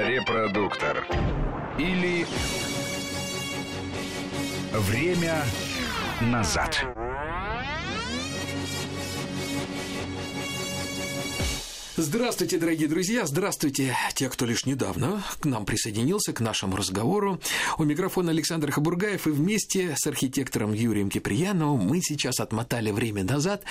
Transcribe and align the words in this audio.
Репродуктор. 0.00 1.04
Или 1.76 2.24
время 4.72 5.42
назад. 6.20 6.84
Здравствуйте, 12.00 12.58
дорогие 12.58 12.86
друзья, 12.86 13.26
здравствуйте, 13.26 13.96
те, 14.14 14.28
кто 14.28 14.46
лишь 14.46 14.66
недавно 14.66 15.20
к 15.40 15.44
нам 15.46 15.66
присоединился, 15.66 16.32
к 16.32 16.38
нашему 16.38 16.76
разговору. 16.76 17.40
У 17.76 17.82
микрофона 17.82 18.30
Александр 18.30 18.70
Хабургаев, 18.70 19.26
и 19.26 19.30
вместе 19.30 19.96
с 19.98 20.06
архитектором 20.06 20.74
Юрием 20.74 21.10
Киприяновым 21.10 21.80
мы 21.80 22.00
сейчас 22.00 22.38
отмотали 22.38 22.92
время 22.92 23.24
назад. 23.24 23.64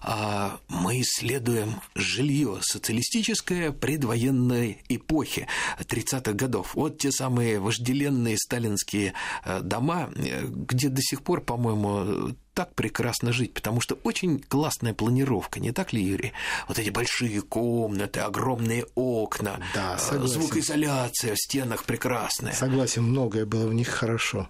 А 0.00 0.60
мы 0.68 1.02
исследуем 1.02 1.82
жилье 1.94 2.56
социалистическое 2.62 3.70
предвоенной 3.70 4.82
эпохи 4.88 5.46
30-х 5.78 6.32
годов. 6.32 6.74
Вот 6.76 6.96
те 6.96 7.12
самые 7.12 7.60
вожделенные 7.60 8.38
сталинские 8.38 9.12
э, 9.44 9.60
дома, 9.60 10.10
э, 10.16 10.46
где 10.46 10.88
до 10.88 11.02
сих 11.02 11.22
пор, 11.22 11.42
по-моему, 11.42 12.34
так 12.54 12.74
прекрасно 12.74 13.32
жить, 13.32 13.52
потому 13.52 13.80
что 13.80 13.96
очень 14.04 14.38
классная 14.38 14.94
планировка, 14.94 15.60
не 15.60 15.72
так 15.72 15.92
ли, 15.92 16.02
Юрий? 16.02 16.32
Вот 16.68 16.78
эти 16.78 16.90
большие 16.90 17.42
комнаты, 17.42 18.20
огромные 18.20 18.86
окна, 18.94 19.60
да, 19.74 19.96
э, 19.96 19.98
согласен. 19.98 20.40
звукоизоляция 20.40 21.34
в 21.34 21.38
стенах 21.38 21.84
прекрасная. 21.84 22.52
Согласен, 22.52 23.02
многое 23.02 23.44
было 23.44 23.66
в 23.66 23.74
них 23.74 23.88
хорошо. 23.88 24.48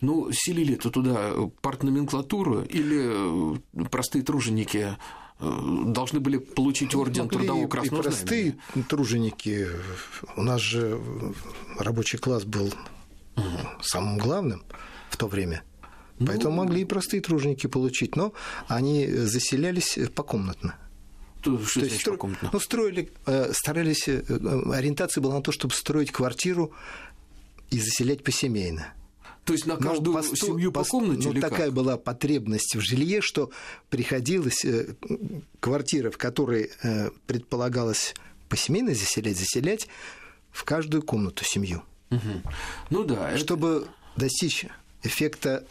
Ну, 0.00 0.30
селили 0.32 0.76
то 0.76 0.90
туда 0.90 1.32
партноменклатуру 1.62 2.62
или 2.62 3.56
э, 3.82 3.84
простые 3.90 4.22
труженики 4.22 4.96
э, 5.40 5.84
должны 5.86 6.20
были 6.20 6.38
получить 6.38 6.94
орден 6.94 7.24
Могли 7.24 7.38
трудового 7.38 7.66
и 7.66 7.68
красного 7.68 8.02
простые 8.02 8.56
знамени? 8.72 8.88
труженики. 8.88 9.66
У 10.36 10.42
нас 10.42 10.60
же 10.60 11.00
рабочий 11.78 12.18
класс 12.18 12.44
был 12.44 12.72
самым 13.82 14.18
главным 14.18 14.62
в 15.08 15.16
то 15.16 15.26
время. 15.26 15.62
Ну, 16.20 16.26
Поэтому 16.26 16.54
могли 16.56 16.82
и 16.82 16.84
простые 16.84 17.20
труженики 17.22 17.66
получить, 17.66 18.14
но 18.14 18.32
они 18.68 19.06
заселялись 19.06 19.98
покомнатно. 20.14 20.76
То, 21.42 21.58
что 21.64 21.80
То 21.80 21.86
есть, 21.86 22.06
стро- 22.06 22.12
покомнатно? 22.12 22.50
ну, 22.52 22.60
строили, 22.60 23.10
э, 23.26 23.52
старались, 23.54 24.06
э, 24.06 24.22
э, 24.28 24.72
ориентация 24.74 25.22
была 25.22 25.36
на 25.36 25.42
то, 25.42 25.50
чтобы 25.50 25.72
строить 25.74 26.12
квартиру 26.12 26.72
и 27.70 27.80
заселять 27.80 28.22
посемейно. 28.22 28.92
То 29.46 29.54
есть 29.54 29.64
на 29.64 29.76
каждую 29.78 30.14
по 30.14 30.22
сто- 30.22 30.36
семью 30.36 30.70
по 30.70 30.84
комнате 30.84 31.28
ну, 31.28 31.32
или 31.32 31.40
такая 31.40 31.66
как? 31.68 31.72
была 31.74 31.96
потребность 31.96 32.76
в 32.76 32.80
жилье, 32.80 33.22
что 33.22 33.50
приходилось 33.88 34.62
э, 34.66 34.94
квартиры, 35.60 36.10
в 36.10 36.18
которые 36.18 36.68
э, 36.82 37.10
предполагалось 37.26 38.14
посемейно 38.50 38.94
заселять, 38.94 39.38
заселять 39.38 39.88
в 40.50 40.64
каждую 40.64 41.02
комнату 41.02 41.44
семью, 41.44 41.82
Мгм. 42.10 42.42
Ну 42.90 43.04
да, 43.04 43.30
это- 43.30 43.38
чтобы 43.38 43.88
достичь 44.16 44.66
эффекта 45.02 45.64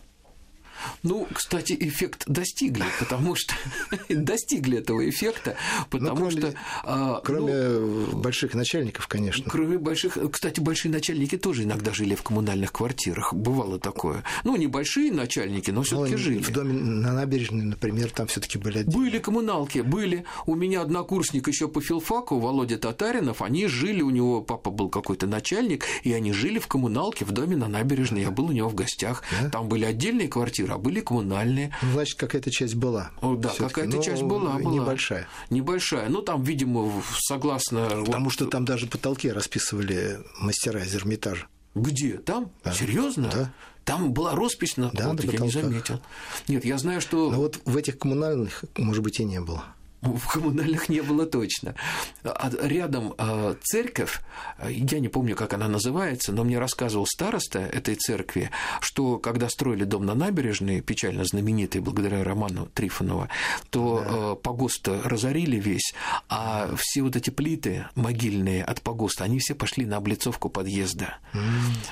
Ну, 1.03 1.27
кстати, 1.33 1.75
эффект 1.79 2.23
достигли, 2.27 2.83
потому 2.99 3.35
что 3.35 3.53
достигли 4.09 4.79
этого 4.79 5.07
эффекта, 5.09 5.55
потому 5.89 6.15
кроме- 6.15 6.31
что 6.31 6.53
а, 6.83 7.21
Кроме 7.23 7.53
ну, 7.53 8.17
больших 8.17 8.53
начальников, 8.53 9.07
конечно. 9.07 9.49
Кроме 9.49 9.77
больших, 9.77 10.17
кстати, 10.31 10.59
большие 10.59 10.91
начальники 10.91 11.37
тоже 11.37 11.63
иногда 11.63 11.93
жили 11.93 12.15
в 12.15 12.23
коммунальных 12.23 12.71
квартирах, 12.71 13.33
бывало 13.33 13.79
такое. 13.79 14.23
Ну, 14.43 14.55
небольшие 14.55 15.11
начальники, 15.11 15.71
но 15.71 15.77
Но 15.77 15.83
все-таки 15.83 16.15
жили. 16.15 16.39
В 16.39 16.51
доме 16.51 16.73
на 16.73 17.13
набережной, 17.13 17.63
например, 17.63 18.11
там 18.11 18.27
все-таки 18.27 18.57
были 18.57 18.79
отдельные. 18.79 18.97
Были 18.99 19.19
коммуналки, 19.19 19.79
были. 19.79 20.25
У 20.45 20.55
меня 20.55 20.81
однокурсник 20.81 21.47
еще 21.47 21.67
по 21.67 21.81
филфаку, 21.81 22.39
Володя 22.39 22.77
Татаринов, 22.77 23.41
они 23.41 23.67
жили, 23.67 24.01
у 24.01 24.09
него 24.09 24.41
папа 24.41 24.71
был 24.71 24.89
какой-то 24.89 25.27
начальник, 25.27 25.85
и 26.03 26.13
они 26.13 26.33
жили 26.33 26.59
в 26.59 26.67
коммуналке 26.67 27.25
в 27.25 27.31
доме 27.31 27.55
на 27.55 27.67
набережной. 27.67 28.21
Я 28.21 28.31
был 28.31 28.47
у 28.47 28.51
него 28.51 28.69
в 28.69 28.75
гостях. 28.75 29.23
Да? 29.41 29.49
Там 29.49 29.67
были 29.67 29.85
отдельные 29.85 30.27
квартиры, 30.27 30.68
а 30.71 30.77
были 30.77 31.01
коммунальные. 31.01 31.75
Ну, 31.81 31.93
значит, 31.93 32.17
какая-то 32.17 32.51
часть 32.51 32.75
была. 32.75 33.11
О, 33.21 33.35
да, 33.35 33.49
какая-то 33.49 33.97
но 33.97 34.03
часть 34.03 34.23
была, 34.23 34.57
была. 34.57 34.73
Небольшая. 34.73 35.27
Небольшая. 35.49 36.09
Ну, 36.09 36.21
там, 36.21 36.43
видимо, 36.43 36.91
согласно... 37.19 37.87
Потому 38.05 38.25
вот- 38.25 38.33
что 38.33 38.45
там 38.47 38.65
даже 38.65 38.87
потолки 38.87 39.29
расписывали 39.29 40.19
мастера 40.39 40.83
из 40.83 40.95
Эрмитажа. 40.95 41.47
Где? 41.75 42.17
Там? 42.17 42.51
Да. 42.63 42.73
Серьезно? 42.73 43.29
Да. 43.33 43.53
Там 43.85 44.13
была 44.13 44.35
роспись 44.35 44.77
на 44.77 44.91
Да, 44.91 45.13
на 45.13 45.21
я 45.21 45.39
не 45.39 45.49
заметил. 45.49 46.01
Нет, 46.47 46.65
я 46.65 46.77
знаю, 46.77 47.01
что 47.01 47.31
Но 47.31 47.37
вот 47.37 47.59
в 47.65 47.75
этих 47.75 47.97
коммунальных, 47.97 48.63
может 48.77 49.03
быть, 49.03 49.19
и 49.19 49.23
не 49.23 49.39
было. 49.39 49.63
В 50.01 50.27
коммунальных 50.31 50.89
не 50.89 51.01
было 51.01 51.25
точно. 51.25 51.75
А 52.23 52.49
рядом 52.61 53.13
а, 53.17 53.55
церковь, 53.63 54.21
я 54.67 54.99
не 54.99 55.07
помню, 55.09 55.35
как 55.35 55.53
она 55.53 55.67
называется, 55.67 56.31
но 56.31 56.43
мне 56.43 56.57
рассказывал 56.59 57.05
староста 57.05 57.59
этой 57.59 57.95
церкви, 57.95 58.49
что 58.81 59.17
когда 59.17 59.49
строили 59.49 59.83
дом 59.83 60.05
на 60.05 60.13
набережной, 60.15 60.81
печально 60.81 61.25
знаменитый 61.25 61.81
благодаря 61.81 62.23
роману 62.23 62.67
Трифонова, 62.73 63.29
то 63.69 64.03
а, 64.05 64.35
погост 64.35 64.87
разорили 64.87 65.57
весь, 65.59 65.93
а 66.29 66.73
все 66.77 67.01
вот 67.01 67.15
эти 67.15 67.29
плиты 67.29 67.85
могильные 67.95 68.63
от 68.63 68.81
погоста, 68.81 69.23
они 69.25 69.39
все 69.39 69.55
пошли 69.55 69.85
на 69.85 69.97
облицовку 69.97 70.49
подъезда. 70.49 71.17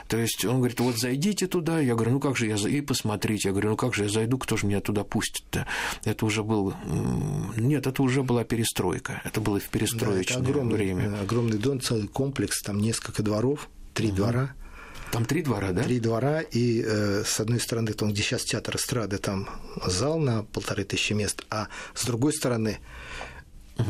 То 0.07 0.17
есть 0.17 0.45
он 0.45 0.57
говорит, 0.57 0.79
вот 0.79 0.97
зайдите 0.97 1.47
туда, 1.47 1.79
я 1.79 1.95
говорю, 1.95 2.11
ну 2.13 2.19
как 2.19 2.37
же 2.37 2.47
я 2.47 2.57
за- 2.57 2.69
и 2.69 2.81
посмотрите, 2.81 3.49
я 3.49 3.51
говорю, 3.51 3.71
ну 3.71 3.75
как 3.77 3.93
же 3.93 4.03
я 4.03 4.09
зайду, 4.09 4.37
кто 4.37 4.57
же 4.57 4.65
меня 4.67 4.79
туда 4.81 5.03
пустит-то? 5.03 5.67
Это 6.05 6.25
уже 6.25 6.43
был, 6.43 6.73
нет, 7.57 7.87
это 7.87 7.96
уже 8.03 8.23
была 8.23 8.43
перестройка, 8.43 9.21
это 9.23 9.41
было 9.41 9.59
в 9.59 9.63
Да, 9.63 9.67
это 9.67 9.71
перестроечное 9.79 10.41
огромный, 10.41 10.75
время. 10.75 11.09
э, 11.09 11.21
огромный 11.21 11.57
дом, 11.57 11.81
целый 11.81 12.07
комплекс, 12.07 12.61
там 12.61 12.79
несколько 12.79 13.23
дворов, 13.23 13.69
три 13.93 14.11
двора. 14.11 14.53
Там 15.11 15.25
три 15.25 15.41
двора, 15.41 15.71
да? 15.71 15.83
Три 15.83 15.99
двора, 15.99 16.41
и 16.41 16.83
э, 16.85 17.23
с 17.25 17.39
одной 17.39 17.59
стороны, 17.59 17.93
там, 17.93 18.11
где 18.11 18.21
сейчас 18.21 18.43
театр 18.43 18.75
эстрады, 18.75 19.17
там 19.17 19.49
зал 19.85 20.19
на 20.19 20.43
полторы 20.43 20.83
тысячи 20.83 21.13
мест, 21.13 21.45
а 21.49 21.67
с 21.93 22.05
другой 22.05 22.33
стороны 22.33 22.79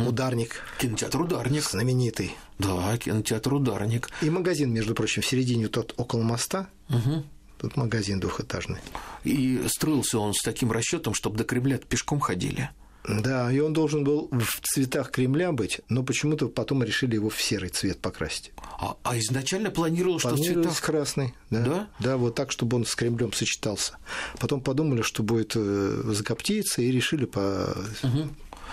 ударник 0.06 0.64
Кинотеатр 0.80 1.22
«Ударник». 1.22 1.64
знаменитый. 1.64 2.36
Да, 2.60 2.98
кинотеатр 2.98 3.54
«Ударник». 3.54 4.10
И 4.22 4.30
магазин, 4.30 4.72
между 4.72 4.94
прочим, 4.94 5.22
в 5.22 5.26
середине 5.26 5.70
тот 5.70 5.94
около 5.98 6.24
моста. 6.24 6.70
Мгм. 6.90 7.26
Тут 7.58 7.76
магазин 7.76 8.20
двухэтажный. 8.20 8.80
И 9.24 9.64
строился 9.68 10.20
он 10.20 10.34
с 10.34 10.44
таким 10.44 10.72
расчетом, 10.72 11.14
чтобы 11.14 11.38
до 11.38 11.44
Кремля 11.44 11.78
пешком 11.78 12.20
ходили. 12.20 12.70
Да, 13.08 13.52
и 13.52 13.60
он 13.60 13.72
должен 13.72 14.04
был 14.04 14.28
в 14.32 14.60
цветах 14.62 15.12
Кремля 15.12 15.54
быть, 15.54 15.80
но 15.88 16.04
почему-то 16.04 16.50
потом 16.50 16.84
решили 16.84 17.16
его 17.16 17.30
в 17.30 17.42
серый 17.42 17.70
цвет 17.70 18.00
покрасить. 18.00 18.52
А, 18.80 18.98
а 19.04 19.18
изначально 19.18 19.72
планировалось, 19.72 20.22
что 20.22 20.36
в 20.36 20.44
цветах... 20.44 20.80
красный, 20.82 21.34
да. 21.50 21.62
Да? 21.62 21.88
Да, 22.00 22.18
вот 22.18 22.36
так, 22.36 22.52
чтобы 22.52 22.78
он 22.78 22.86
с 22.86 22.96
Кремлем 22.96 23.32
сочетался. 23.32 23.98
Потом 24.40 24.60
подумали, 24.60 25.02
что 25.02 25.24
будет 25.24 25.54
э, 25.56 26.04
закоптиться, 26.08 26.82
и 26.82 26.92
решили 26.92 27.24
по... 27.26 27.78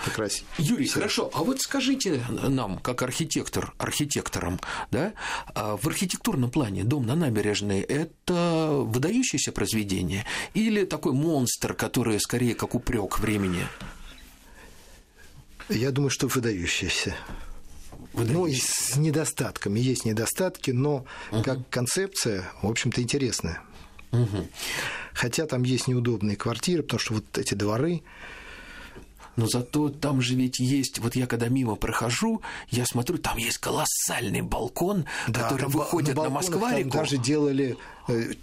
покрасить. 0.05 0.45
Юрий, 0.59 0.89
хорошо, 0.89 1.31
а 1.33 1.45
вот 1.45 1.61
скажите 1.61 2.21
нам, 2.29 2.79
как 2.79 3.03
архитектор, 3.03 3.73
архитекторам, 3.79 4.59
да, 4.91 5.13
а 5.55 5.77
в 5.77 5.87
архитектурном 5.87 6.51
плане 6.51 6.83
дом 6.83 7.07
на 7.07 7.15
набережной– 7.15 7.81
это 7.83 8.71
выдающееся 8.71 9.53
произведение 9.53 10.27
или 10.55 10.85
такой 10.85 11.13
монстр, 11.13 11.75
который 11.75 12.19
скорее 12.19 12.57
как 12.57 12.75
упрек 12.75 13.21
времени? 13.21 13.67
Я 15.69 15.91
думаю, 15.91 16.11
что 16.11 16.27
выдающийся. 16.29 17.15
Ну, 18.13 18.47
и 18.47 18.55
с 18.55 18.97
недостатками. 18.97 19.81
Есть 19.81 20.05
недостатки, 20.05 20.71
но 20.71 21.05
как 21.45 21.59
концепция, 21.71 22.45
в 22.63 22.69
общем-то, 22.69 23.03
интересная. 23.03 23.61
Мгм. 24.13 24.47
Хотя 25.13 25.47
там 25.47 25.65
есть 25.65 25.89
неудобные 25.89 26.37
квартиры, 26.37 26.83
потому 26.83 27.01
что 27.01 27.15
вот 27.15 27.39
эти 27.39 27.55
дворы, 27.55 28.03
Но 29.37 29.49
зато 29.49 29.89
там 29.89 30.21
же 30.23 30.37
ведь 30.37 30.61
есть, 30.61 31.01
вот 31.01 31.17
я 31.17 31.27
когда 31.27 31.49
мимо 31.49 31.75
прохожу, 31.75 32.41
я 32.71 32.87
смотрю, 32.87 33.19
там 33.19 33.37
есть 33.37 33.59
колоссальный 33.59 34.43
балкон, 34.43 35.07
который 35.27 35.63
там 35.63 35.73
ба- 35.73 35.79
выходит 35.79 36.11
на, 36.11 36.15
балконах 36.15 36.43
Москва-реку. 36.45 36.91
Там 36.91 37.01
даже 37.01 37.17
делали, 37.19 37.77
э, 38.07 38.35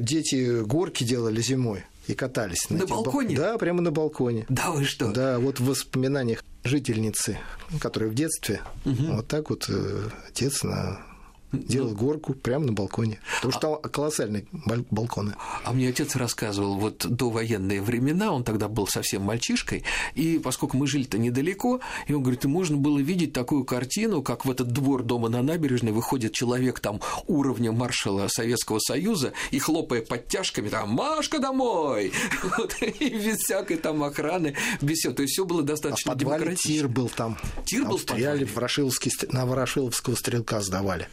дети 0.00 0.62
горки 0.62 1.04
делали 1.04 1.42
зимой 1.42 1.84
и 2.06 2.14
катались. 2.14 2.70
На 2.70 2.86
бал- 2.86 3.04
балконе? 3.04 3.36
Да, 3.36 3.58
прямо 3.58 3.82
на 3.82 3.90
балконе. 3.90 4.46
Да 4.48 4.70
вы 4.70 4.84
что? 4.86 5.12
Да, 5.12 5.38
вот 5.38 5.60
в 5.60 5.66
воспоминаниях 5.66 6.42
жительницы, 6.64 7.38
которая 7.80 8.10
в 8.10 8.14
детстве, 8.14 8.60
вот 8.84 9.28
так 9.28 9.50
вот 9.50 9.66
э, 9.68 10.08
отец 10.28 10.62
на 10.62 11.07
делал 11.52 11.94
горку 11.94 12.34
прямо 12.34 12.66
на 12.66 12.72
балконе. 12.72 13.20
Потому 13.36 13.52
что 13.52 13.76
там 13.76 13.90
колоссальные 13.90 14.46
бал- 14.52 14.84
балконы. 14.90 15.34
А 15.64 15.72
мне 15.72 15.88
отец 15.88 16.16
рассказывал, 16.16 16.76
вот 16.78 17.06
до 17.08 17.30
военные 17.30 17.80
времена, 17.80 18.32
он 18.32 18.44
тогда 18.44 18.68
был 18.68 18.86
совсем 18.86 19.22
мальчишкой, 19.22 19.84
и 20.14 20.38
поскольку 20.38 20.76
мы 20.76 20.86
жили-то 20.86 21.18
недалеко, 21.18 21.80
и 22.06 22.12
он 22.12 22.22
говорит, 22.22 22.44
и 22.44 22.48
можно 22.48 22.76
было 22.76 22.98
видеть 22.98 23.32
такую 23.32 23.64
картину, 23.64 24.22
как 24.22 24.44
в 24.44 24.50
этот 24.50 24.68
двор 24.72 25.02
дома 25.02 25.28
на 25.28 25.42
набережной 25.42 25.92
выходит 25.92 26.32
человек 26.32 26.80
там 26.80 27.00
уровня 27.26 27.72
маршала 27.72 28.28
Советского 28.28 28.78
Союза 28.78 29.32
и 29.50 29.58
хлопая 29.58 30.02
подтяжками, 30.02 30.68
там, 30.68 30.90
Машка 30.90 31.38
домой! 31.38 32.12
И 33.00 33.08
без 33.10 33.38
всякой 33.38 33.76
там 33.76 34.02
охраны, 34.02 34.54
без 34.80 34.98
всего. 34.98 35.12
То 35.14 35.22
есть 35.22 35.34
все 35.34 35.44
было 35.44 35.60
А 35.60 35.64
достаточно 35.64 36.12
подвале 36.12 36.38
демократично. 36.40 36.72
тир 36.74 36.88
был 36.88 37.08
там. 37.08 37.36
Тир 37.64 37.84
был 37.84 37.98
в 37.98 38.54
Ворошиловский, 38.54 39.12
на 39.32 39.46
Ворошиловского 39.46 40.14
стрелка 40.14 40.60
сдавали. 40.60 41.08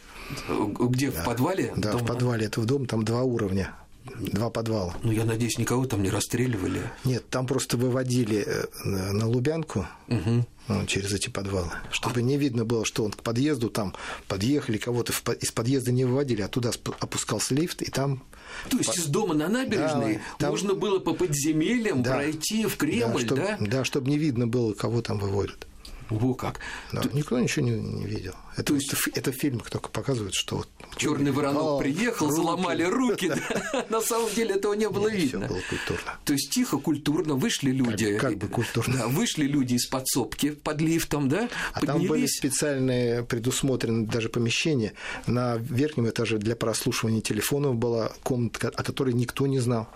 Где, 0.78 1.10
в 1.10 1.24
подвале? 1.24 1.72
Да, 1.76 1.92
дома? 1.92 2.04
в 2.04 2.06
подвале 2.06 2.46
этого 2.46 2.66
дома, 2.66 2.86
там 2.86 3.04
два 3.04 3.22
уровня. 3.22 3.74
Два 4.18 4.50
подвала. 4.50 4.94
Ну, 5.02 5.10
я 5.10 5.24
надеюсь, 5.24 5.58
никого 5.58 5.84
там 5.84 6.02
не 6.02 6.10
расстреливали. 6.10 6.80
Нет, 7.04 7.28
там 7.28 7.46
просто 7.46 7.76
выводили 7.76 8.44
э, 8.46 8.66
на 8.84 9.26
Лубянку 9.26 9.86
угу. 10.08 10.46
ну, 10.68 10.86
через 10.86 11.12
эти 11.12 11.28
подвалы, 11.28 11.70
чтобы 11.90 12.22
не 12.22 12.36
видно 12.36 12.64
было, 12.64 12.84
что 12.84 13.04
он 13.04 13.12
к 13.12 13.22
подъезду 13.22 13.68
там 13.68 13.94
подъехали, 14.28 14.78
кого-то 14.78 15.12
из 15.40 15.50
подъезда 15.50 15.90
не 15.92 16.04
выводили, 16.04 16.42
а 16.42 16.48
туда 16.48 16.70
опускался 17.00 17.54
лифт, 17.54 17.82
и 17.82 17.90
там 17.90 18.22
то 18.70 18.78
есть 18.78 18.96
из 18.96 19.06
дома 19.06 19.34
на 19.34 19.48
набережной 19.48 20.14
да, 20.14 20.20
там... 20.38 20.50
можно 20.50 20.74
было 20.74 20.98
по 20.98 21.12
подземельям 21.12 22.02
да, 22.02 22.14
пройти 22.14 22.64
в 22.66 22.76
Кремль, 22.76 23.22
да? 23.22 23.26
Чтоб, 23.26 23.38
да? 23.38 23.56
Да, 23.60 23.84
чтобы 23.84 24.08
не 24.08 24.18
видно 24.18 24.46
было, 24.46 24.72
кого 24.72 25.02
там 25.02 25.18
выводят. 25.18 25.66
Во 26.10 26.34
как. 26.34 26.60
Да, 26.92 27.00
Ты... 27.00 27.10
Никто 27.12 27.38
ничего 27.38 27.66
не, 27.66 27.72
не 27.72 28.06
видел. 28.06 28.34
Это, 28.54 28.64
То 28.64 28.74
есть... 28.74 28.92
это, 28.92 29.18
это 29.18 29.32
в 29.32 29.34
фильмах 29.34 29.70
только 29.70 29.88
показывают, 29.88 30.34
что 30.34 30.56
вот 30.58 30.68
черный 30.96 31.32
воронок 31.32 31.62
О, 31.62 31.78
приехал, 31.78 32.26
руки. 32.26 32.36
заломали 32.36 32.82
руки. 32.84 33.32
На 33.90 34.00
самом 34.00 34.32
деле 34.32 34.54
этого 34.54 34.74
не 34.74 34.88
было 34.88 35.08
видно. 35.08 35.46
Было 35.46 35.60
культурно. 35.68 36.18
То 36.24 36.32
есть 36.32 36.50
тихо, 36.50 36.78
культурно 36.78 37.34
вышли 37.34 37.70
люди. 37.70 38.16
Как, 38.18 38.38
бы 38.38 38.48
культурно. 38.48 38.98
Да, 38.98 39.06
вышли 39.08 39.44
люди 39.44 39.74
из 39.74 39.86
подсобки 39.86 40.50
под 40.50 40.80
лифтом, 40.80 41.28
да, 41.28 41.48
а 41.72 41.80
там 41.80 42.06
были 42.06 42.26
специальные 42.26 43.24
предусмотрены 43.24 44.06
даже 44.06 44.28
помещения. 44.28 44.92
На 45.26 45.56
верхнем 45.56 46.08
этаже 46.08 46.38
для 46.38 46.56
прослушивания 46.56 47.20
телефонов 47.20 47.76
была 47.76 48.12
комната, 48.22 48.68
о 48.68 48.82
которой 48.82 49.12
никто 49.12 49.46
не 49.46 49.58
знал. 49.58 49.88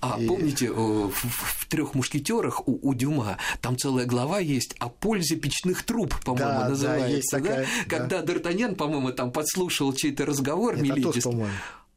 А 0.00 0.18
и... 0.18 0.26
помните, 0.26 0.70
в, 0.70 1.10
в 1.10 1.66
трех 1.68 1.94
мушкетерах 1.94 2.66
у, 2.66 2.78
у 2.82 2.94
Дюма 2.94 3.38
там 3.60 3.76
целая 3.76 4.06
глава 4.06 4.38
есть 4.38 4.74
о 4.78 4.88
пользе 4.88 5.36
печных 5.36 5.82
труб, 5.82 6.14
по-моему, 6.24 6.60
да, 6.60 6.68
называется, 6.68 7.06
да? 7.06 7.16
Есть 7.16 7.30
такая, 7.30 7.66
да? 7.66 7.96
Когда 7.96 8.22
Д'Артаньян, 8.22 8.74
по-моему, 8.74 9.12
там 9.12 9.30
подслушал 9.30 9.92
чей-то 9.92 10.24
разговор. 10.24 10.74
Атос, 10.74 11.22
по-моему. 11.22 11.50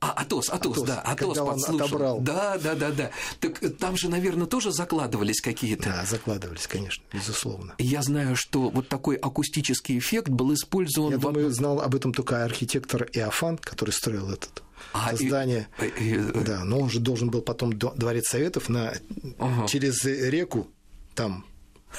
А, 0.03 0.11
Атос, 0.11 0.49
Атос, 0.49 0.73
Атос, 0.73 0.83
да, 0.87 0.99
Атос 0.99 1.37
когда 1.37 1.45
подслушал. 1.45 1.75
Он 1.75 1.81
отобрал. 1.81 2.19
Да, 2.19 2.57
да, 2.57 2.75
да, 2.75 2.91
да. 2.91 3.11
Так 3.39 3.61
там 3.77 3.95
же, 3.95 4.09
наверное, 4.09 4.47
тоже 4.47 4.73
закладывались 4.73 5.39
какие-то. 5.39 5.83
Да, 5.85 6.05
закладывались, 6.05 6.67
конечно, 6.67 7.01
безусловно. 7.13 7.73
Я 7.77 8.01
знаю, 8.01 8.35
что 8.35 8.69
вот 8.69 8.89
такой 8.89 9.15
акустический 9.15 9.97
эффект 9.97 10.27
был 10.27 10.53
использован. 10.53 11.11
Я 11.11 11.17
в... 11.17 11.21
думаю, 11.21 11.49
знал 11.51 11.79
об 11.79 11.95
этом 11.95 12.13
только 12.13 12.43
архитектор 12.43 13.07
Иофан, 13.13 13.57
который 13.57 13.91
строил 13.91 14.29
этот 14.29 14.61
а, 14.91 15.15
здание. 15.15 15.69
И, 15.79 15.85
и, 15.85 16.17
да, 16.17 16.65
но 16.65 16.79
он 16.81 16.89
же 16.89 16.99
должен 16.99 17.29
был 17.29 17.41
потом 17.41 17.71
дворец 17.71 18.27
советов 18.27 18.67
на 18.67 18.93
ага. 19.39 19.67
через 19.67 20.03
реку 20.03 20.67
там 21.15 21.45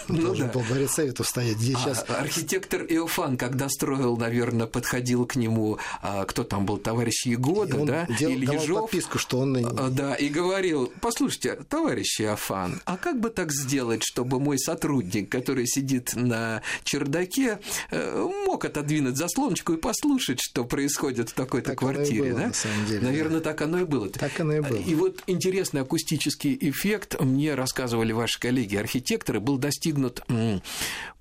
ну, 0.08 0.20
должен 0.20 0.46
да. 0.48 0.52
был 0.52 0.62
дворец 0.62 0.92
Советов 0.92 1.26
стоять. 1.28 1.58
Здесь 1.58 1.76
а, 1.76 1.80
сейчас... 1.80 2.04
Архитектор 2.08 2.82
Иофан, 2.82 3.36
когда 3.36 3.68
строил, 3.68 4.16
наверное, 4.16 4.66
подходил 4.66 5.26
к 5.26 5.36
нему, 5.36 5.78
а, 6.02 6.24
кто 6.24 6.44
там 6.44 6.66
был, 6.66 6.78
товарищ 6.78 7.26
Егода, 7.26 7.78
он 7.78 7.86
да, 7.86 8.06
дел, 8.18 8.30
или 8.30 8.46
давал 8.46 8.62
Ежов. 8.62 8.80
подписку, 8.82 9.18
что 9.18 9.38
он... 9.38 9.56
А, 9.56 9.90
да, 9.90 10.14
и 10.14 10.28
говорил, 10.28 10.92
послушайте, 11.00 11.58
товарищ 11.68 12.20
Иофан, 12.20 12.80
а 12.84 12.96
как 12.96 13.20
бы 13.20 13.30
так 13.30 13.52
сделать, 13.52 14.02
чтобы 14.02 14.40
мой 14.40 14.58
сотрудник, 14.58 15.30
который 15.30 15.66
сидит 15.66 16.14
на 16.14 16.62
чердаке, 16.84 17.60
э, 17.90 18.28
мог 18.46 18.64
отодвинуть 18.64 19.16
заслоночку 19.16 19.74
и 19.74 19.76
послушать, 19.76 20.40
что 20.40 20.64
происходит 20.64 21.30
в 21.30 21.34
такой-то 21.34 21.70
так 21.70 21.78
квартире, 21.78 22.32
было, 22.32 22.40
да? 22.40 22.46
На 22.48 22.54
самом 22.54 22.86
деле, 22.86 23.00
наверное, 23.00 23.38
да. 23.38 23.50
так 23.50 23.62
оно 23.62 23.80
и 23.80 23.84
было. 23.84 24.08
Так 24.08 24.40
оно 24.40 24.56
и 24.56 24.60
было. 24.60 24.76
И 24.76 24.94
вот 24.94 25.22
интересный 25.26 25.82
акустический 25.82 26.56
эффект, 26.60 27.20
мне 27.20 27.54
рассказывали 27.54 28.12
ваши 28.12 28.38
коллеги-архитекторы, 28.40 29.40
был 29.40 29.58
достигнут 29.58 29.83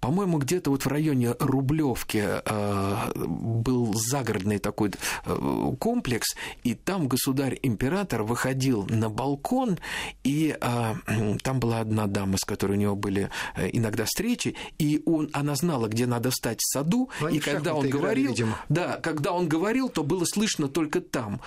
по-моему, 0.03 0.37
где-то 0.37 0.69
вот 0.69 0.83
в 0.83 0.87
районе 0.87 1.33
Рублевки 1.39 2.21
э, 2.43 3.11
был 3.15 3.93
загородный 3.93 4.59
такой 4.59 4.91
э, 5.25 5.71
комплекс, 5.79 6.35
и 6.63 6.73
там 6.73 7.07
государь-император 7.07 8.23
выходил 8.23 8.85
на 8.89 9.09
балкон, 9.09 9.79
и 10.25 10.57
э, 10.59 10.93
там 11.41 11.59
была 11.61 11.79
одна 11.79 12.07
дама, 12.07 12.35
с 12.37 12.43
которой 12.43 12.73
у 12.73 12.75
него 12.75 12.97
были 12.97 13.29
иногда 13.71 14.03
встречи, 14.03 14.55
и 14.77 15.01
он, 15.05 15.29
она 15.31 15.55
знала, 15.55 15.87
где 15.87 16.05
надо 16.05 16.31
встать 16.31 16.59
в 16.59 16.69
саду, 16.69 17.09
Но 17.21 17.29
и 17.29 17.39
когда 17.39 17.73
он 17.73 17.85
играли, 17.85 18.01
говорил, 18.01 18.31
видимо. 18.31 18.59
да, 18.67 18.97
когда 18.97 19.31
он 19.31 19.47
говорил, 19.47 19.87
то 19.87 20.03
было 20.03 20.25
слышно 20.25 20.67
только 20.67 20.99
там, 20.99 21.39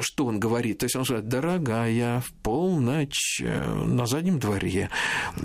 что 0.00 0.26
он 0.26 0.40
говорит. 0.40 0.78
То 0.78 0.86
есть 0.86 0.96
он 0.96 1.04
говорит, 1.04 1.28
дорогая, 1.28 2.20
в 2.22 2.32
полночь 2.42 3.40
на 3.40 4.06
заднем 4.06 4.40
дворе. 4.40 4.90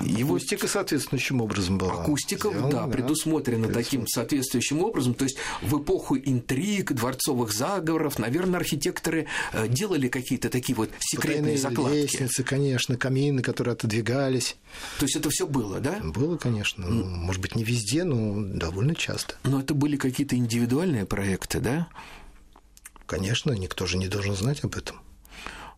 И 0.03 0.23
Акустика 0.23 0.63
вот... 0.63 0.71
соответствующим 0.99 1.41
образом 1.41 1.77
была. 1.77 1.93
Акустика, 1.93 2.49
Сделано, 2.49 2.71
да, 2.71 2.87
предусмотрена 2.87 3.67
да, 3.67 3.73
таким 3.73 4.07
соответствующим 4.07 4.83
образом. 4.83 5.13
То 5.13 5.23
есть 5.23 5.37
в 5.61 5.81
эпоху 5.81 6.17
интриг, 6.17 6.91
дворцовых 6.93 7.51
заговоров, 7.51 8.19
наверное, 8.19 8.59
архитекторы 8.59 9.27
э, 9.53 9.67
делали 9.67 10.07
какие-то 10.07 10.49
такие 10.49 10.75
вот 10.75 10.89
секретные 10.99 11.55
Потайные 11.55 11.57
закладки. 11.57 11.95
лестницы, 11.95 12.43
конечно, 12.43 12.97
камины, 12.97 13.41
которые 13.41 13.73
отодвигались. 13.73 14.57
То 14.99 15.05
есть 15.05 15.15
это 15.15 15.29
все 15.29 15.47
было, 15.47 15.79
да? 15.79 15.99
Было, 16.03 16.37
конечно. 16.37 16.87
Ну, 16.87 17.05
может 17.05 17.41
быть, 17.41 17.55
не 17.55 17.63
везде, 17.63 18.03
но 18.03 18.41
довольно 18.41 18.95
часто. 18.95 19.35
Но 19.43 19.59
это 19.61 19.73
были 19.73 19.97
какие-то 19.97 20.35
индивидуальные 20.35 21.05
проекты, 21.05 21.59
да? 21.59 21.87
Конечно, 23.05 23.51
никто 23.53 23.87
же 23.87 23.97
не 23.97 24.07
должен 24.07 24.35
знать 24.35 24.63
об 24.63 24.75
этом. 24.75 24.97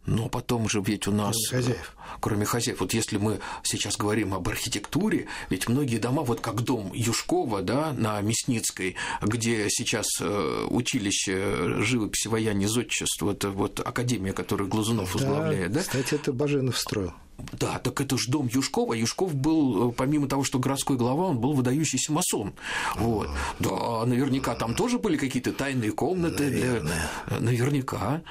Но 0.05 0.29
потом 0.29 0.67
же 0.67 0.81
ведь 0.81 1.07
у 1.07 1.11
нас... 1.11 1.35
Кроме 1.49 1.63
хозяев. 1.63 1.95
Кроме 2.19 2.45
хозяев. 2.45 2.79
Вот 2.79 2.93
если 2.93 3.17
мы 3.17 3.39
сейчас 3.63 3.97
говорим 3.97 4.33
об 4.33 4.47
архитектуре, 4.49 5.27
ведь 5.49 5.69
многие 5.69 5.97
дома, 5.97 6.23
вот 6.23 6.41
как 6.41 6.61
дом 6.61 6.91
Юшкова, 6.93 7.61
да, 7.61 7.93
на 7.93 8.19
Мясницкой, 8.21 8.95
где 9.21 9.69
сейчас 9.69 10.07
э, 10.19 10.67
училище 10.69 11.81
живописи 11.83 12.27
вояния 12.27 12.67
зодчества, 12.67 13.31
это 13.31 13.51
вот 13.51 13.79
академия, 13.79 14.33
которую 14.33 14.69
Глазунов 14.69 15.13
да, 15.13 15.13
возглавляет, 15.13 15.71
да? 15.71 15.81
Кстати, 15.81 16.15
это 16.15 16.33
Баженов 16.33 16.77
строил. 16.77 17.13
Да, 17.53 17.79
так 17.79 18.01
это 18.01 18.17
же 18.17 18.29
дом 18.29 18.49
Юшкова. 18.51 18.93
Юшков 18.93 19.35
был, 19.35 19.89
э, 19.89 19.93
помимо 19.93 20.27
того, 20.27 20.43
что 20.43 20.59
городской 20.59 20.97
глава, 20.97 21.27
он 21.27 21.39
был 21.39 21.53
выдающийся 21.53 22.11
масон. 22.11 22.53
Вот. 22.95 23.29
Да, 23.59 24.05
наверняка 24.05 24.55
там 24.55 24.73
тоже 24.73 24.99
были 24.99 25.17
какие-то 25.17 25.53
тайные 25.53 25.91
комнаты. 25.91 26.49
Наверное. 26.49 27.09
Наверняка. 27.39 28.21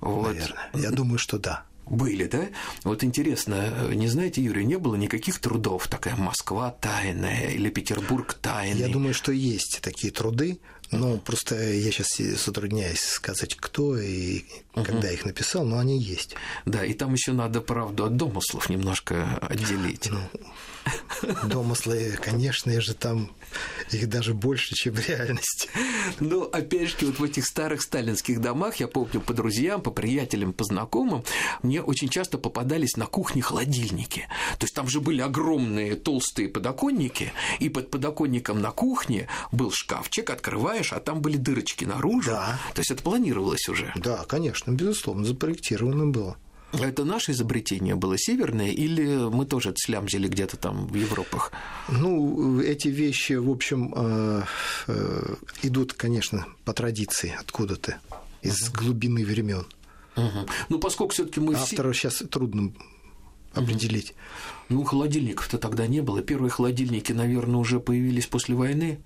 Вот. 0.00 0.34
Наверное. 0.34 0.70
Я 0.74 0.90
думаю, 0.90 1.18
что 1.18 1.38
да. 1.38 1.64
Были, 1.86 2.26
да? 2.26 2.48
Вот 2.84 3.02
интересно, 3.02 3.88
не 3.90 4.08
знаете, 4.08 4.42
Юрий, 4.42 4.66
не 4.66 4.76
было 4.76 4.94
никаких 4.96 5.38
трудов, 5.38 5.88
такая 5.88 6.16
Москва 6.16 6.70
тайная 6.70 7.48
или 7.48 7.70
Петербург 7.70 8.34
тайный? 8.34 8.80
Я 8.80 8.88
думаю, 8.88 9.14
что 9.14 9.32
есть 9.32 9.80
такие 9.80 10.12
труды, 10.12 10.60
но 10.90 11.18
просто 11.18 11.56
я 11.56 11.90
сейчас 11.90 12.16
затрудняюсь 12.16 13.00
сказать, 13.00 13.54
кто 13.56 13.98
и 13.98 14.44
угу. 14.74 14.84
когда 14.84 15.10
их 15.10 15.24
написал, 15.24 15.64
но 15.64 15.78
они 15.78 16.00
есть. 16.00 16.34
Да, 16.64 16.84
и 16.84 16.94
там 16.94 17.14
еще 17.14 17.32
надо 17.32 17.60
правду 17.60 18.04
от 18.04 18.16
домыслов 18.16 18.68
немножко 18.68 19.38
отделить. 19.42 20.10
Ну, 20.10 20.20
домыслы, 21.44 22.18
конечно 22.22 22.80
же, 22.80 22.94
там 22.94 23.30
их 23.90 24.08
даже 24.08 24.34
больше, 24.34 24.74
чем 24.74 24.94
в 24.94 25.08
реальности. 25.08 25.68
Но, 26.20 26.42
опять 26.42 26.90
же, 26.90 27.06
вот 27.06 27.18
в 27.18 27.24
этих 27.24 27.46
старых 27.46 27.82
сталинских 27.82 28.40
домах, 28.40 28.76
я 28.76 28.88
помню, 28.88 29.20
по 29.20 29.32
друзьям, 29.32 29.80
по 29.80 29.90
приятелям, 29.90 30.52
по 30.52 30.64
знакомым, 30.64 31.24
мне 31.62 31.82
очень 31.82 32.08
часто 32.08 32.38
попадались 32.38 32.96
на 32.96 33.06
кухне 33.06 33.42
холодильники. 33.42 34.28
То 34.58 34.64
есть 34.64 34.74
там 34.74 34.88
же 34.88 35.00
были 35.00 35.20
огромные 35.20 35.96
толстые 35.96 36.48
подоконники, 36.48 37.32
и 37.58 37.68
под 37.68 37.90
подоконником 37.90 38.60
на 38.60 38.70
кухне 38.70 39.28
был 39.52 39.70
шкафчик, 39.72 40.30
открываешь, 40.78 40.92
а 40.92 41.00
там 41.00 41.20
были 41.20 41.36
дырочки 41.36 41.84
наружу. 41.84 42.30
Да. 42.30 42.58
То 42.74 42.80
есть 42.80 42.90
это 42.90 43.02
планировалось 43.02 43.68
уже. 43.68 43.92
Да, 43.96 44.24
конечно, 44.24 44.70
безусловно, 44.70 45.24
запроектировано 45.24 46.06
было. 46.06 46.36
Это 46.72 47.04
наше 47.04 47.32
изобретение 47.32 47.94
было 47.94 48.18
северное, 48.18 48.70
или 48.70 49.30
мы 49.30 49.46
тоже 49.46 49.72
слямзили 49.74 50.28
где-то 50.28 50.58
там 50.58 50.86
в 50.86 50.94
Европах? 50.94 51.50
Ну, 51.88 52.60
эти 52.60 52.88
вещи, 52.88 53.32
в 53.34 53.48
общем, 53.48 53.94
э, 53.96 54.42
э, 54.88 55.34
идут, 55.62 55.94
конечно, 55.94 56.46
по 56.66 56.74
традиции 56.74 57.34
откуда-то, 57.40 57.96
из 58.42 58.68
глубины 58.68 59.24
времен. 59.24 59.66
Угу. 60.16 60.46
Ну, 60.68 60.78
поскольку 60.78 61.14
все-таки 61.14 61.40
мы 61.40 61.54
Автора 61.54 61.92
все... 61.92 62.10
сейчас 62.10 62.28
трудно 62.28 62.72
определить. 63.54 64.14
Ну, 64.68 64.84
холодильников-то 64.84 65.56
тогда 65.56 65.86
не 65.86 66.02
было. 66.02 66.20
Первые 66.20 66.50
холодильники, 66.50 67.12
наверное, 67.12 67.56
уже 67.56 67.80
появились 67.80 68.26
после 68.26 68.54
войны 68.54 69.00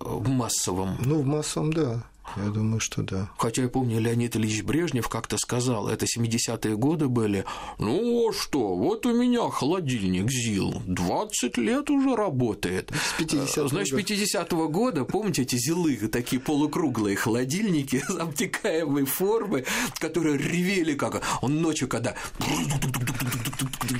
в 0.00 0.28
массовом. 0.28 0.96
Ну, 1.04 1.20
в 1.20 1.26
массовом, 1.26 1.72
да. 1.72 2.02
Я 2.36 2.50
думаю, 2.50 2.80
что 2.80 3.02
да. 3.02 3.30
Хотя 3.38 3.62
я 3.62 3.68
помню, 3.68 4.00
Леонид 4.00 4.36
Ильич 4.36 4.62
Брежнев 4.62 5.08
как-то 5.08 5.38
сказал, 5.38 5.88
это 5.88 6.06
70-е 6.06 6.76
годы 6.76 7.08
были, 7.08 7.44
ну 7.78 8.32
что, 8.32 8.74
вот 8.74 9.06
у 9.06 9.12
меня 9.12 9.48
холодильник 9.50 10.30
ЗИЛ, 10.30 10.82
20 10.86 11.56
лет 11.58 11.90
уже 11.90 12.16
работает. 12.16 12.90
С 12.90 13.18
50 13.18 13.68
Значит, 13.68 13.98
50-го 13.98 14.68
года, 14.68 15.04
помните 15.04 15.42
эти 15.42 15.56
ЗИЛы, 15.56 15.96
такие 16.08 16.40
полукруглые 16.40 17.16
холодильники 17.16 18.02
обтекаемой 18.18 19.04
формы, 19.04 19.64
которые 19.98 20.36
ревели 20.36 20.94
как 20.94 21.22
он 21.42 21.60
ночью, 21.60 21.88
когда 21.88 22.14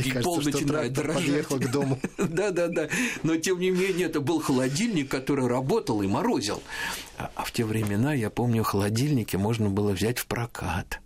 и 0.04 0.12
пол 0.22 0.40
начинает 0.42 0.92
дрожать. 0.92 1.46
к 1.46 1.70
дому. 1.70 1.98
Да-да-да. 2.18 2.88
Но 3.22 3.36
тем 3.36 3.58
не 3.60 3.70
менее, 3.70 4.06
это 4.06 4.20
был 4.20 4.40
холодильник, 4.40 5.10
который 5.10 5.46
работал 5.46 6.02
и 6.02 6.06
морозил. 6.06 6.62
А 7.18 7.44
в 7.44 7.52
те 7.52 7.64
времена, 7.64 8.14
я 8.14 8.30
помню, 8.30 8.62
холодильники 8.62 9.36
можно 9.36 9.70
было 9.70 9.92
взять 9.92 10.18
в 10.18 10.26
прокат. 10.26 11.00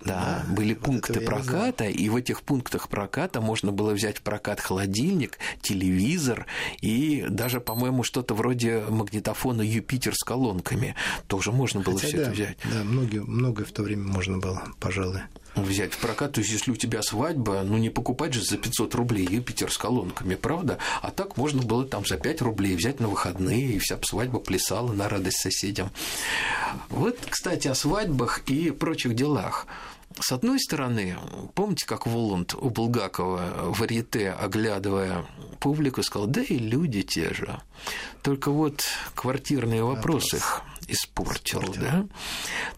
Да, 0.00 0.44
да, 0.46 0.54
были 0.54 0.74
пункты 0.74 1.20
проката, 1.20 1.86
и 1.86 2.08
в 2.10 2.16
этих 2.16 2.42
пунктах 2.42 2.88
проката 2.88 3.40
можно 3.40 3.72
было 3.72 3.92
взять 3.92 4.18
в 4.18 4.22
прокат 4.22 4.60
холодильник, 4.60 5.38
телевизор 5.62 6.46
и 6.82 7.24
даже, 7.28 7.60
по-моему, 7.60 8.02
что-то 8.02 8.34
вроде 8.34 8.84
магнитофона 8.90 9.62
Юпитер 9.62 10.14
с 10.14 10.22
колонками. 10.22 10.94
Тоже 11.26 11.52
можно 11.52 11.80
было 11.80 11.98
все 11.98 12.16
да, 12.16 12.22
это 12.22 12.30
взять. 12.32 12.58
Да, 12.70 12.84
многие, 12.84 13.22
многое 13.22 13.64
в 13.64 13.72
то 13.72 13.82
время 13.82 14.06
можно 14.06 14.38
было, 14.38 14.62
пожалуй 14.78 15.22
взять 15.56 15.92
в 15.92 15.98
прокат. 15.98 16.32
То 16.32 16.40
есть, 16.40 16.52
если 16.52 16.70
у 16.70 16.76
тебя 16.76 17.02
свадьба, 17.02 17.62
ну 17.64 17.76
не 17.76 17.90
покупать 17.90 18.34
же 18.34 18.42
за 18.42 18.56
500 18.56 18.94
рублей 18.94 19.26
Юпитер 19.28 19.72
с 19.72 19.78
колонками, 19.78 20.34
правда? 20.34 20.78
А 21.02 21.10
так 21.10 21.36
можно 21.36 21.62
было 21.62 21.84
там 21.84 22.04
за 22.06 22.16
5 22.16 22.42
рублей 22.42 22.74
взять 22.76 23.00
на 23.00 23.08
выходные, 23.08 23.72
и 23.74 23.78
вся 23.78 23.98
свадьба 24.02 24.40
плясала 24.40 24.92
на 24.92 25.08
радость 25.08 25.40
соседям. 25.40 25.90
Вот, 26.88 27.18
кстати, 27.28 27.68
о 27.68 27.74
свадьбах 27.74 28.40
и 28.46 28.70
прочих 28.70 29.14
делах. 29.14 29.66
С 30.20 30.30
одной 30.30 30.60
стороны, 30.60 31.16
помните, 31.54 31.86
как 31.86 32.06
Воланд 32.06 32.54
у 32.54 32.70
Булгакова 32.70 33.72
в 33.74 33.82
Арьете, 33.82 34.30
оглядывая 34.30 35.26
публику, 35.58 36.04
сказал, 36.04 36.28
да 36.28 36.40
и 36.40 36.56
люди 36.56 37.02
те 37.02 37.34
же. 37.34 37.60
Только 38.22 38.52
вот 38.52 38.84
квартирные 39.14 39.82
вопросы 39.82 40.36
их 40.36 40.62
испортил, 40.88 41.60
испортил, 41.60 41.82
да? 41.82 42.06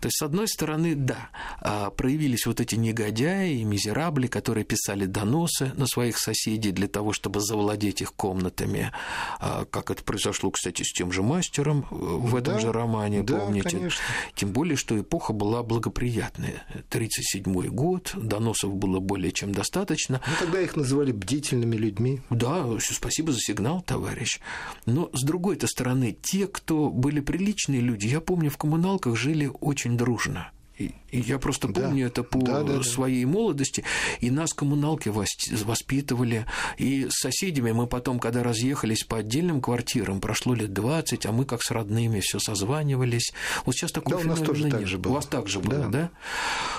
То 0.00 0.06
есть, 0.06 0.18
с 0.18 0.22
одной 0.22 0.48
стороны, 0.48 0.94
да, 0.94 1.30
а, 1.60 1.90
проявились 1.90 2.46
вот 2.46 2.60
эти 2.60 2.74
негодяи 2.74 3.58
и 3.58 3.64
мизерабли, 3.64 4.26
которые 4.26 4.64
писали 4.64 5.06
доносы 5.06 5.72
на 5.76 5.86
своих 5.86 6.18
соседей 6.18 6.72
для 6.72 6.88
того, 6.88 7.12
чтобы 7.12 7.40
завладеть 7.40 8.00
их 8.02 8.12
комнатами, 8.14 8.92
а, 9.40 9.64
как 9.64 9.90
это 9.90 10.02
произошло, 10.04 10.50
кстати, 10.50 10.82
с 10.82 10.92
тем 10.92 11.12
же 11.12 11.22
мастером 11.22 11.86
э, 11.90 11.94
в 11.94 12.36
этом 12.36 12.54
да, 12.54 12.60
же 12.60 12.72
романе, 12.72 13.22
да, 13.22 13.38
помните? 13.38 13.70
Конечно. 13.70 14.00
Тем 14.34 14.52
более, 14.52 14.76
что 14.76 14.98
эпоха 14.98 15.32
была 15.32 15.62
благоприятная. 15.62 16.64
1937 16.90 17.68
год, 17.68 18.12
доносов 18.16 18.74
было 18.74 19.00
более 19.00 19.32
чем 19.32 19.52
достаточно. 19.52 20.20
Ну, 20.26 20.32
тогда 20.38 20.60
их 20.60 20.76
называли 20.76 21.12
бдительными 21.12 21.76
людьми. 21.76 22.20
Да, 22.30 22.66
спасибо 22.80 23.32
за 23.32 23.38
сигнал, 23.40 23.82
товарищ. 23.82 24.40
Но, 24.84 25.10
с 25.12 25.22
другой-то 25.22 25.66
стороны, 25.66 26.16
те, 26.22 26.46
кто 26.46 26.90
были 26.90 27.20
приличные 27.20 27.80
люди, 27.80 27.95
люди. 27.96 28.06
Я 28.06 28.20
помню, 28.20 28.50
в 28.50 28.56
коммуналках 28.56 29.16
жили 29.16 29.50
очень 29.60 29.96
дружно. 29.96 30.50
И, 30.78 30.92
я 31.10 31.38
просто 31.38 31.68
помню 31.68 32.04
да. 32.04 32.08
это 32.08 32.22
по 32.22 32.38
да, 32.38 32.62
да, 32.62 32.82
своей 32.82 33.24
да. 33.24 33.30
молодости. 33.30 33.82
И 34.20 34.30
нас 34.30 34.52
коммуналки 34.52 35.08
воспитывали. 35.08 36.44
И 36.76 37.06
с 37.08 37.22
соседями 37.22 37.72
мы 37.72 37.86
потом, 37.86 38.18
когда 38.18 38.42
разъехались 38.42 39.02
по 39.02 39.16
отдельным 39.16 39.62
квартирам, 39.62 40.20
прошло 40.20 40.52
лет 40.52 40.74
20, 40.74 41.24
а 41.24 41.32
мы 41.32 41.46
как 41.46 41.62
с 41.62 41.70
родными 41.70 42.20
все 42.20 42.38
созванивались. 42.38 43.32
Вот 43.64 43.74
сейчас 43.74 43.90
такого 43.90 44.18
да, 44.18 44.24
у 44.24 44.28
нас 44.28 44.40
тоже 44.40 44.64
нет. 44.64 44.72
так 44.72 44.86
же 44.86 44.98
было. 44.98 45.12
У 45.12 45.14
вас 45.14 45.24
так 45.24 45.48
же 45.48 45.60
было, 45.60 45.84
да? 45.84 45.88
да? 45.88 46.10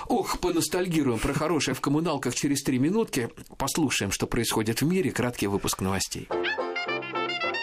Ох, 0.07 0.39
поностальгируем 0.39 1.17
про 1.17 1.33
хорошее 1.33 1.73
в 1.73 1.81
коммуналках 1.81 2.35
через 2.35 2.61
три 2.61 2.77
минутки. 2.77 3.29
Послушаем, 3.57 4.11
что 4.11 4.27
происходит 4.27 4.81
в 4.81 4.85
мире. 4.85 5.09
Краткий 5.09 5.47
выпуск 5.47 5.81
новостей. 5.81 6.27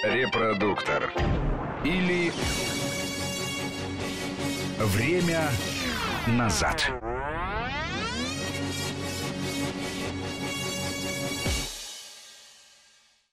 Репродуктор. 0.03 1.13
Или 1.85 2.33
Время 4.79 5.51
назад. 6.27 6.91